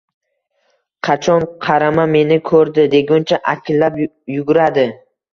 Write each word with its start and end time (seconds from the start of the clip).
Qachon 1.07 1.43
qarama, 1.65 2.05
meni 2.15 2.37
ko`rdi 2.51 2.85
deguncha 2.93 3.39
akillab 3.53 4.01
yugurardi 4.37 4.87